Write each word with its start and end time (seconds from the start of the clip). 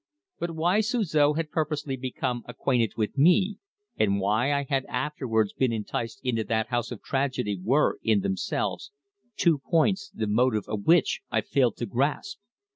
But 0.39 0.55
why 0.55 0.79
Suzor 0.79 1.35
had 1.37 1.51
purposely 1.51 1.95
become 1.95 2.41
acquainted 2.47 2.93
with 2.97 3.19
me, 3.19 3.57
and 3.97 4.19
why 4.19 4.51
I 4.51 4.63
had 4.67 4.83
afterwards 4.85 5.53
been 5.53 5.71
enticed 5.71 6.21
into 6.23 6.43
that 6.45 6.69
house 6.69 6.89
of 6.89 7.03
tragedy 7.03 7.59
were, 7.63 7.99
in 8.01 8.21
themselves, 8.21 8.91
two 9.35 9.59
points, 9.59 10.09
the 10.09 10.25
motive 10.25 10.65
of 10.67 10.85
which 10.87 11.21
I 11.29 11.41
failed 11.41 11.77
to 11.77 11.85
grasp. 11.85 12.39